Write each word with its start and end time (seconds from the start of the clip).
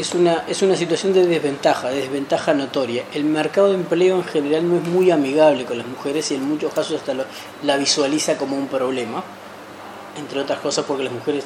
es 0.00 0.14
una, 0.14 0.44
es 0.48 0.62
una 0.62 0.76
situación 0.76 1.12
de 1.12 1.26
desventaja, 1.26 1.90
de 1.90 2.00
desventaja 2.00 2.54
notoria. 2.54 3.04
El 3.12 3.24
mercado 3.24 3.68
de 3.68 3.74
empleo 3.74 4.16
en 4.16 4.24
general 4.24 4.68
no 4.68 4.76
es 4.76 4.84
muy 4.84 5.10
amigable 5.10 5.64
con 5.64 5.78
las 5.78 5.86
mujeres 5.86 6.30
y 6.30 6.34
en 6.36 6.48
muchos 6.48 6.72
casos 6.72 7.00
hasta 7.00 7.14
lo, 7.14 7.24
la 7.64 7.76
visualiza 7.76 8.36
como 8.36 8.56
un 8.56 8.66
problema, 8.68 9.22
entre 10.18 10.40
otras 10.40 10.60
cosas 10.60 10.84
porque 10.86 11.04
las 11.04 11.12
mujeres 11.12 11.44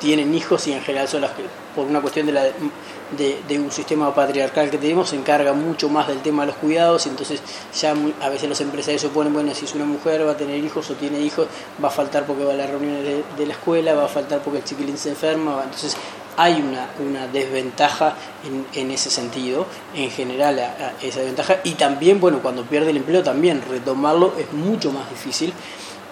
tienen 0.00 0.34
hijos 0.34 0.66
y 0.66 0.72
en 0.72 0.82
general 0.82 1.08
son 1.08 1.22
las 1.22 1.30
que, 1.32 1.42
por 1.74 1.86
una 1.86 2.00
cuestión 2.00 2.26
de, 2.26 2.32
la, 2.32 2.42
de, 2.42 3.58
un 3.58 3.70
sistema 3.70 4.14
patriarcal 4.14 4.70
que 4.70 4.78
tenemos, 4.78 5.10
se 5.10 5.16
encarga 5.16 5.52
mucho 5.52 5.88
más 5.88 6.08
del 6.08 6.20
tema 6.20 6.42
de 6.42 6.48
los 6.48 6.56
cuidados, 6.56 7.06
y 7.06 7.10
entonces 7.10 7.40
ya 7.78 7.94
a 8.20 8.28
veces 8.28 8.48
los 8.48 8.60
empresarios 8.60 9.00
se 9.00 9.08
oponen, 9.08 9.32
bueno, 9.32 9.54
si 9.54 9.64
es 9.64 9.74
una 9.74 9.84
mujer 9.84 10.26
va 10.26 10.32
a 10.32 10.36
tener 10.36 10.62
hijos 10.62 10.90
o 10.90 10.94
tiene 10.94 11.20
hijos, 11.20 11.46
va 11.82 11.88
a 11.88 11.90
faltar 11.90 12.24
porque 12.26 12.44
va 12.44 12.52
a 12.52 12.56
las 12.56 12.68
reuniones 12.68 13.24
de, 13.36 13.46
la 13.46 13.52
escuela, 13.52 13.94
va 13.94 14.04
a 14.04 14.08
faltar 14.08 14.40
porque 14.40 14.58
el 14.58 14.64
chiquilín 14.64 14.98
se 14.98 15.10
enferma, 15.10 15.62
entonces 15.64 15.96
hay 16.36 16.60
una, 16.60 16.88
una 16.98 17.26
desventaja 17.26 18.14
en, 18.44 18.66
en, 18.80 18.90
ese 18.90 19.10
sentido, 19.10 19.66
en 19.94 20.10
general 20.10 20.58
esa 21.02 21.20
desventaja, 21.20 21.56
y 21.64 21.72
también, 21.72 22.20
bueno, 22.20 22.40
cuando 22.40 22.62
pierde 22.64 22.90
el 22.90 22.98
empleo 22.98 23.22
también 23.22 23.62
retomarlo 23.68 24.34
es 24.38 24.52
mucho 24.52 24.92
más 24.92 25.08
difícil. 25.10 25.52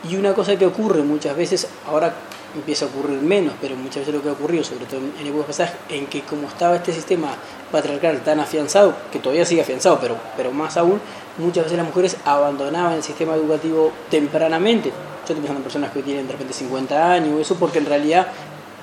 Y 0.09 0.17
una 0.17 0.35
cosa 0.35 0.57
que 0.57 0.67
ocurre 0.67 1.03
muchas 1.03 1.37
veces, 1.37 1.69
ahora 1.87 2.13
empieza 2.55 2.85
a 2.85 2.89
ocurrir 2.89 3.21
menos, 3.21 3.55
pero 3.61 3.77
muchas 3.77 3.99
veces 3.99 4.15
lo 4.15 4.23
que 4.23 4.29
ha 4.29 4.33
ocurrido, 4.33 4.65
sobre 4.65 4.85
todo 4.87 5.01
en 5.01 5.27
épocas 5.27 5.47
pasadas, 5.47 5.73
en 5.89 6.07
que 6.07 6.23
como 6.23 6.49
estaba 6.49 6.77
este 6.77 6.93
sistema 6.93 7.29
patriarcal 7.71 8.21
tan 8.23 8.41
afianzado, 8.41 8.95
que 9.11 9.19
todavía 9.19 9.45
sigue 9.45 9.63
afianzado, 9.63 9.99
pero, 10.01 10.17
pero 10.37 10.53
más 10.53 10.77
aún, 10.77 11.01
muchas 11.39 11.65
veces 11.65 11.79
las 11.79 11.87
mujeres 11.87 12.17
abandonaban 12.25 12.95
el 12.95 13.03
sistema 13.03 13.35
educativo 13.35 13.93
tempranamente. 14.11 14.91
Yo 14.91 14.95
estoy 15.21 15.37
pensando 15.37 15.59
en 15.59 15.65
personas 15.65 15.91
que 15.93 16.03
tienen 16.03 16.27
de 16.27 16.33
repente 16.33 16.53
50 16.53 17.13
años, 17.13 17.41
eso 17.41 17.55
porque 17.57 17.79
en 17.79 17.87
realidad 17.87 18.27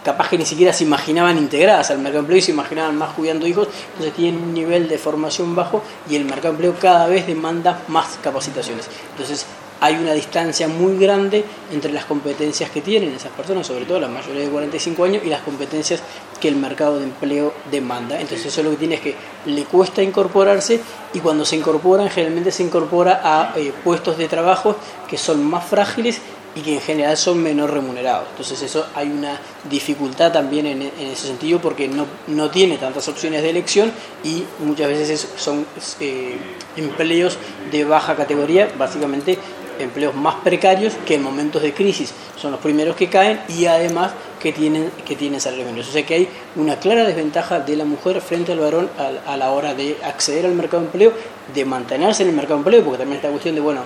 capaz 0.04 0.30
que 0.30 0.38
ni 0.38 0.46
siquiera 0.46 0.74
se 0.74 0.84
imaginaban 0.84 1.38
integradas 1.38 1.92
al 1.92 1.98
mercado 1.98 2.16
de 2.16 2.20
empleo 2.20 2.38
y 2.38 2.42
se 2.42 2.52
imaginaban 2.52 2.98
más 2.98 3.14
cuidando 3.14 3.48
hijos, 3.48 3.68
entonces 3.94 4.14
tienen 4.14 4.42
un 4.42 4.54
nivel 4.54 4.88
de 4.88 4.98
formación 4.98 5.56
bajo 5.56 5.84
y 6.10 6.16
el 6.16 6.26
mercado 6.26 6.50
de 6.54 6.66
empleo 6.66 6.76
cada 6.80 7.08
vez 7.08 7.28
demanda 7.28 7.84
más 7.88 8.18
capacitaciones. 8.22 8.88
Entonces 9.12 9.46
hay 9.82 9.96
una 9.96 10.14
distancia 10.14 10.68
muy 10.68 10.98
grande 10.98 11.44
entre 11.72 11.92
las 11.92 12.06
competencias 12.06 12.70
que 12.70 12.82
tienen 12.82 13.14
esas 13.14 13.32
personas, 13.32 13.66
sobre 13.66 13.86
todo 13.86 14.00
las 14.00 14.10
mayores 14.10 14.46
de 14.46 14.50
45 14.50 15.04
años, 15.04 15.24
y 15.26 15.30
las 15.30 15.42
competencias 15.42 16.02
que 16.40 16.50
el 16.50 16.56
mercado 16.56 16.98
de 16.98 17.06
empleo 17.06 17.54
demanda. 17.72 18.20
Entonces 18.20 18.48
eso 18.48 18.64
lo 18.64 18.72
que 18.72 18.78
tiene 18.78 18.96
es 18.96 19.02
que 19.02 19.16
le 19.46 19.64
cuesta 19.66 20.04
incorporarse 20.04 20.82
y 21.14 21.20
cuando 21.20 21.46
se 21.46 21.56
incorporan 21.56 22.10
generalmente 22.10 22.52
se 22.52 22.64
incorpora 22.64 23.22
a 23.24 23.58
eh, 23.58 23.72
puestos 23.84 24.18
de 24.18 24.28
trabajo 24.28 24.76
que 25.08 25.18
son 25.18 25.44
más 25.44 25.66
frágiles 25.66 26.22
y 26.56 26.62
que 26.62 26.76
en 26.76 26.82
general 26.82 27.18
son 27.18 27.42
menos 27.42 27.70
remunerados. 27.70 28.28
Entonces 28.32 28.62
eso 28.62 28.86
hay 28.96 29.08
una 29.08 29.40
dificultad 29.70 30.32
también 30.32 30.66
en, 30.66 30.82
ese 30.82 31.28
sentido 31.28 31.60
porque 31.60 31.88
no, 31.88 32.06
no, 32.28 32.50
tiene 32.50 32.78
tantas 32.78 33.08
opciones 33.08 33.42
de 33.44 33.50
elección 33.50 33.92
y 34.24 34.44
muchas 34.60 34.88
veces 34.88 35.28
son 35.38 35.66
eh, 36.00 36.38
empleos 36.76 37.38
de 37.72 37.84
baja 37.84 38.16
categoría, 38.16 38.70
básicamente 38.78 39.38
empleos 39.80 40.14
más 40.14 40.36
precarios 40.36 40.94
que 41.06 41.16
en 41.16 41.24
momentos 41.24 41.62
de 41.62 41.74
crisis 41.74 42.14
son 42.40 42.52
los 42.52 42.60
primeros 42.60 42.96
que 42.96 43.08
caen 43.08 43.40
y 43.48 43.66
además 43.66 44.12
que 44.40 44.52
tienen, 44.52 44.92
que 45.06 45.16
tienen 45.16 45.42
salarios 45.42 45.68
menores. 45.68 45.90
O 45.90 45.92
sea 45.92 46.06
que 46.06 46.14
hay 46.14 46.30
una 46.56 46.78
clara 46.78 47.04
desventaja 47.04 47.60
de 47.60 47.76
la 47.76 47.86
mujer 47.86 48.22
frente 48.22 48.52
al 48.52 48.60
varón 48.60 48.90
a, 49.26 49.38
la 49.38 49.52
hora 49.52 49.74
de 49.74 49.98
acceder 50.04 50.46
al 50.46 50.54
mercado 50.54 50.82
de 50.82 50.88
empleo, 50.88 51.14
de 51.54 51.66
mantenerse 51.66 52.24
en 52.24 52.30
el 52.30 52.36
mercado 52.36 52.56
de 52.56 52.62
empleo, 52.62 52.84
porque 52.84 53.00
también 53.00 53.18
está 53.18 53.30
cuestión 53.30 53.56
de, 53.56 53.62
bueno, 53.62 53.82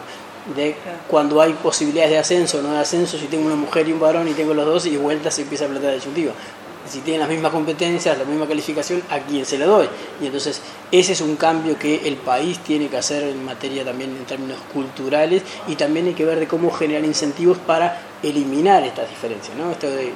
de 0.55 0.75
cuando 1.08 1.41
hay 1.41 1.53
posibilidades 1.53 2.11
de 2.11 2.17
ascenso 2.17 2.59
o 2.59 2.61
no 2.61 2.73
de 2.73 2.80
ascenso, 2.80 3.17
si 3.17 3.27
tengo 3.27 3.45
una 3.45 3.55
mujer 3.55 3.88
y 3.88 3.94
un 3.94 3.99
varón 3.99 4.27
y 4.27 4.33
tengo 4.33 4.53
los 4.53 4.66
dos 4.66 4.85
y 4.85 4.97
vuelta 4.97 5.31
se 5.31 5.44
empieza 5.44 5.66
a 5.66 5.67
plantear 5.67 5.94
la 5.94 5.95
disyuntiva 5.95 6.33
si 6.89 7.00
tienen 7.00 7.22
las 7.22 7.30
mismas 7.30 7.52
competencias, 7.52 8.17
la 8.17 8.25
misma 8.25 8.47
calificación, 8.47 9.02
a 9.09 9.19
quién 9.19 9.45
se 9.45 9.58
la 9.58 9.66
doy. 9.66 9.88
Y 10.22 10.25
entonces 10.25 10.61
ese 10.91 11.13
es 11.13 11.22
un 11.22 11.35
cambio 11.35 11.77
que 11.77 12.08
el 12.08 12.17
país 12.17 12.59
tiene 12.59 12.88
que 12.88 12.97
hacer 12.97 13.23
en 13.23 13.44
materia 13.44 13.85
también 13.85 14.11
en 14.11 14.25
términos 14.25 14.58
culturales 14.73 15.44
y 15.67 15.75
también 15.75 16.08
hay 16.08 16.13
que 16.13 16.25
ver 16.25 16.39
de 16.39 16.47
cómo 16.47 16.72
generar 16.72 17.06
incentivos 17.06 17.57
para 17.57 18.01
eliminar 18.22 18.84
estas 18.84 19.09
diferencias. 19.09 19.56
¿no? 19.57 19.72
Esto 19.72 19.90
de, 19.90 20.13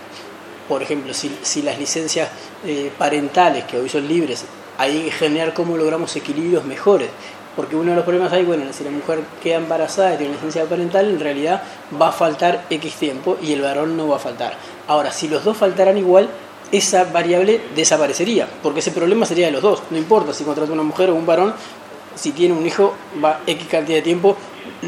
por 0.67 0.83
ejemplo, 0.83 1.13
si, 1.13 1.37
si 1.41 1.61
las 1.61 1.79
licencias 1.79 2.29
eh, 2.65 2.91
parentales, 2.97 3.63
que 3.65 3.77
hoy 3.77 3.89
son 3.89 4.07
libres, 4.07 4.43
hay 4.77 5.03
que 5.05 5.11
generar 5.11 5.53
cómo 5.53 5.77
logramos 5.77 6.15
equilibrios 6.15 6.65
mejores. 6.65 7.09
Porque 7.57 7.75
uno 7.75 7.89
de 7.89 7.95
los 7.95 8.05
problemas 8.05 8.31
hay, 8.31 8.45
bueno, 8.45 8.63
si 8.71 8.85
la 8.85 8.91
mujer 8.91 9.19
queda 9.43 9.57
embarazada 9.57 10.13
y 10.13 10.17
tiene 10.17 10.33
licencia 10.33 10.63
parental, 10.65 11.09
en 11.09 11.19
realidad 11.19 11.63
va 11.99 12.09
a 12.09 12.11
faltar 12.11 12.63
X 12.69 12.93
tiempo 12.93 13.37
y 13.41 13.51
el 13.51 13.61
varón 13.61 13.97
no 13.97 14.07
va 14.07 14.15
a 14.15 14.19
faltar. 14.19 14.53
Ahora, 14.87 15.11
si 15.11 15.27
los 15.27 15.43
dos 15.43 15.57
faltaran 15.57 15.97
igual, 15.97 16.29
esa 16.71 17.05
variable 17.05 17.59
desaparecería, 17.75 18.47
porque 18.61 18.79
ese 18.79 18.91
problema 18.91 19.25
sería 19.25 19.47
de 19.47 19.53
los 19.53 19.61
dos. 19.61 19.81
No 19.89 19.97
importa 19.97 20.33
si 20.33 20.43
contrata 20.43 20.71
una 20.71 20.83
mujer 20.83 21.09
o 21.09 21.15
un 21.15 21.25
varón, 21.25 21.53
si 22.15 22.31
tiene 22.31 22.53
un 22.53 22.65
hijo, 22.65 22.93
va 23.23 23.39
X 23.47 23.67
cantidad 23.67 23.97
de 23.97 24.03
tiempo, 24.03 24.37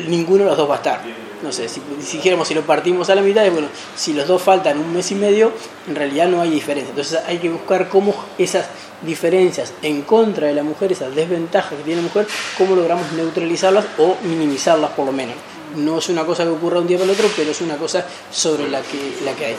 ninguno 0.07 0.44
de 0.44 0.50
los 0.51 0.57
dos 0.57 0.69
va 0.69 0.75
a 0.75 0.78
estar. 0.78 1.01
No 1.41 1.53
sé, 1.53 1.69
si, 1.69 1.81
dijéramos 2.11 2.50
si 2.50 2.53
lo 2.53 2.63
partimos 2.63 3.09
a 3.09 3.16
la 3.16 3.22
mitad, 3.22 3.50
bueno, 3.51 3.69
si 3.95 4.13
los 4.13 4.27
dos 4.27 4.41
faltan 4.41 4.77
un 4.77 4.94
mes 4.94 5.09
y 5.11 5.16
medio, 5.16 5.53
en 5.88 5.95
realidad 5.95 6.27
no 6.27 6.41
hay 6.41 6.50
diferencia. 6.50 6.89
Entonces 6.89 7.19
hay 7.25 7.38
que 7.38 7.50
buscar 7.50 7.88
cómo 7.88 8.13
esas 8.38 8.67
diferencias 9.01 9.73
en 9.81 10.01
contra 10.01 10.47
de 10.47 10.53
la 10.53 10.63
mujer, 10.63 10.91
esas 10.91 11.16
desventajas 11.16 11.77
que 11.77 11.83
tiene 11.83 12.01
la 12.01 12.07
mujer, 12.07 12.27
cómo 12.57 12.75
logramos 12.75 13.11
neutralizarlas 13.13 13.85
o 13.97 14.17
minimizarlas 14.23 14.91
por 14.91 15.05
lo 15.05 15.13
menos. 15.13 15.35
No 15.75 16.00
es 16.00 16.09
una 16.09 16.25
cosa 16.25 16.44
que 16.44 16.50
ocurra 16.50 16.79
un 16.79 16.88
día 16.88 16.97
para 16.97 17.11
el 17.11 17.16
otro, 17.16 17.29
pero 17.35 17.51
es 17.51 17.61
una 17.61 17.77
cosa 17.77 18.06
sobre 18.31 18.67
la 18.69 18.81
que, 18.81 19.19
la 19.23 19.33
que 19.33 19.45
hay. 19.45 19.56